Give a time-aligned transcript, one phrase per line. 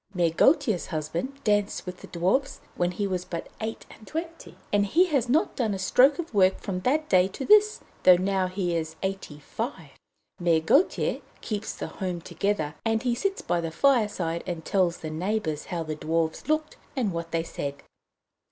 [0.15, 4.83] Mère Gautier's husband danced with the Dwarfs when he was but eight and twenty, and
[4.87, 8.47] he has not done a stroke of work from that day to this, though now
[8.47, 9.91] he is eighty five.
[10.41, 15.11] Mère Gautier keeps the home together, and he sits by the fireside and tells the
[15.11, 17.75] neighbours how the Dwarfs looked and what they said.